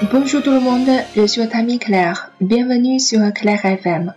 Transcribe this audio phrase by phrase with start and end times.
[0.00, 2.30] Bonjour tout le monde, je suis t a m i Claire.
[2.40, 4.12] Bienvenue sur Claire FM.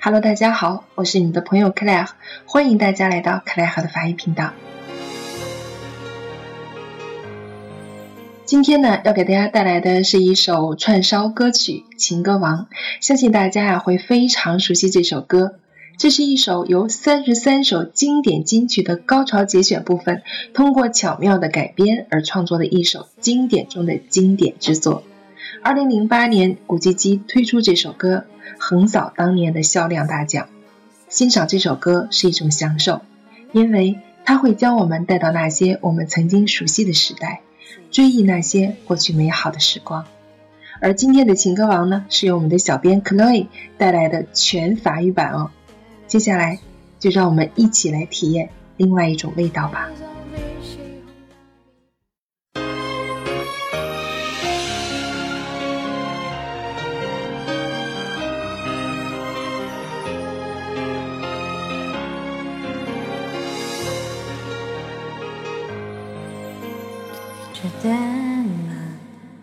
[0.00, 2.06] Hello，大家好，我是你们的朋友 Claire，
[2.46, 4.52] 欢迎大家来到 Claire 的法语频道。
[8.44, 12.58] 今天呢，要给大家带来的是一首串烧歌曲《情歌王》，
[13.00, 15.56] 相信大家呀会非常熟悉这首歌。
[15.98, 20.22] 这是一首由三十三首经典金曲的高潮节选部分，
[20.54, 25.02] 通过巧妙的改编而创作的一首经典中的经典之作。
[25.62, 28.24] 二零零八年，古巨基推出这首歌，
[28.58, 30.48] 横扫当年的销量大奖。
[31.08, 33.02] 欣赏这首歌是一种享受，
[33.52, 37.40] 因为它会将我们带到那些我们曾经熟悉的时代，
[37.90, 40.04] 追忆那些过去美好的时光。
[40.80, 43.46] 而今天的情歌王呢，是由我们的小编 Chloe
[43.78, 45.50] 带来的全法语版哦。
[46.06, 46.58] 接下来，
[46.98, 49.88] 就让我们一起来体验另外一种味道吧。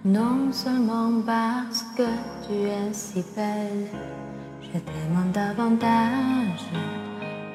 [0.06, 2.04] Non seulement parce que
[2.46, 3.88] tu es si belle,
[4.62, 6.66] je t'aime davantage.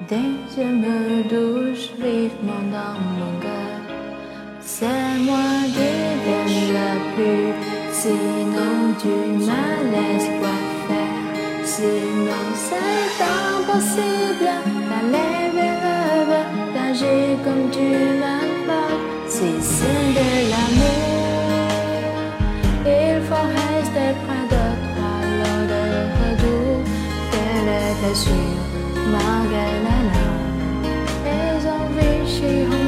[0.09, 3.81] Dès que je me douche vivement dans mon cœur,
[4.61, 5.93] c'est moi qui
[6.25, 7.53] t'aime la plus.
[7.93, 11.65] Sinon tu me laisses quoi faire.
[11.65, 14.51] Sinon c'est impossible
[14.89, 18.38] d'aller vers d'agir comme tu m'as
[29.13, 30.39] Mà ghẹ đã nằm,
[31.25, 32.88] thế giấu vì chi không?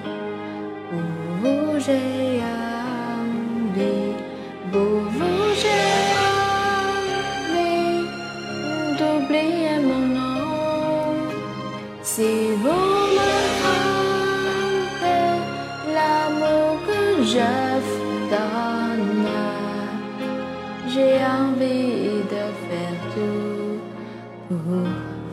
[24.48, 25.23] ce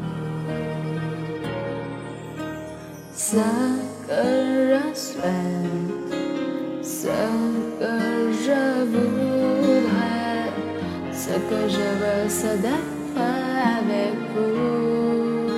[11.50, 15.52] que je veux, c'est d'être avec vous.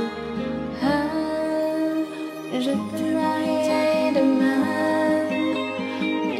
[0.84, 1.08] Ah,
[2.54, 4.64] je te marierai demain,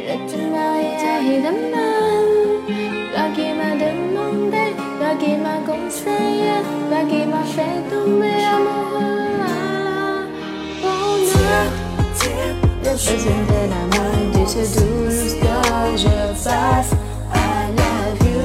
[0.08, 1.74] je te marierai demain.
[5.20, 6.56] qui m'a conseillé,
[6.88, 9.53] toi qui m'a fait tomber amoureux
[12.96, 16.92] Je tiendrai la main de ce douce que je passe.
[17.34, 18.44] I love you.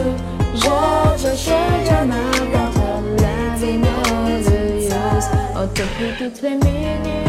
[0.55, 5.27] Je te change la main contre la vie merveilleuse.
[5.55, 7.28] Oh, te plus toutes les minutes.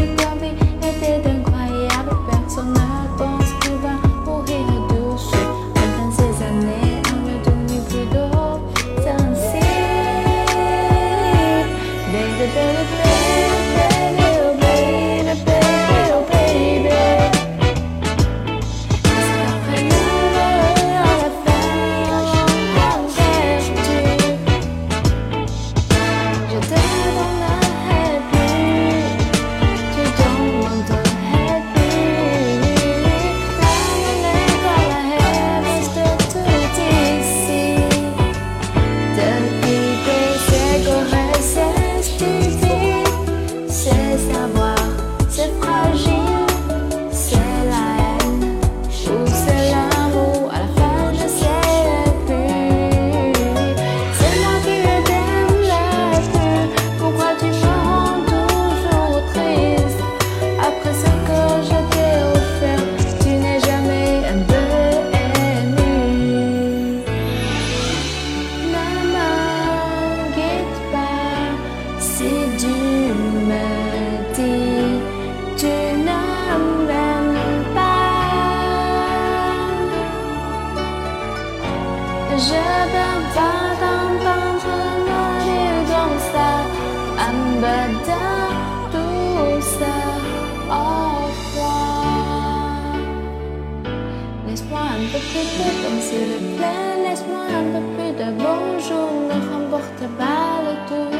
[96.10, 96.94] S'il te plaît.
[97.04, 99.08] Laisse-moi un peu plus de bonjour.
[99.30, 101.12] Ne remporte pas le tour.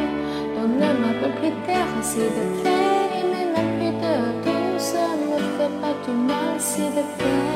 [0.55, 3.07] Donne-moi un peu plus d'air, s'il te plaît.
[3.19, 4.15] Et même peu de
[4.45, 4.95] douce.
[5.31, 7.49] Ne fais pas du mal, s'il te plaît.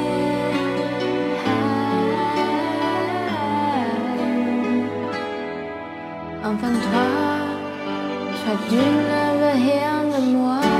[6.46, 7.06] Enfin, toi,
[8.68, 10.73] tu ne veux rien de moi.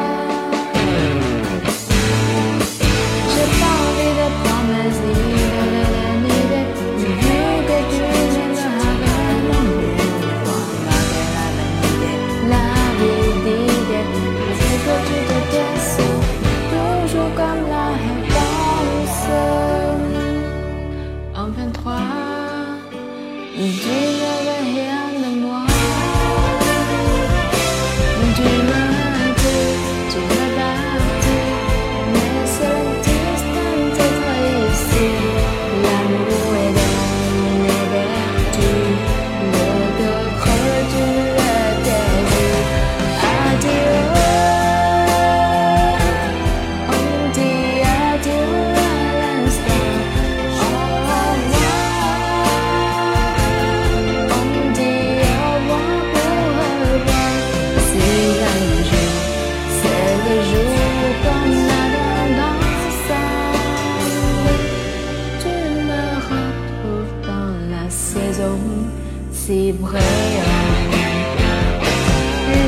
[68.36, 68.90] les hommes,
[69.32, 70.00] c'est vrai.